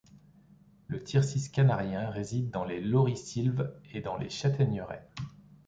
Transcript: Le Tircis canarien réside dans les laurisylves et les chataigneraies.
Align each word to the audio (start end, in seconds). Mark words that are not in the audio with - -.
Le 0.87 1.03
Tircis 1.03 1.51
canarien 1.51 2.09
réside 2.09 2.49
dans 2.49 2.65
les 2.65 2.81
laurisylves 2.81 3.71
et 3.93 4.01
les 4.19 4.29
chataigneraies. 4.31 5.07